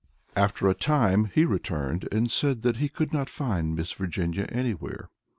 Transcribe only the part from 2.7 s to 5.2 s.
he could not find Miss Virginia anywhere.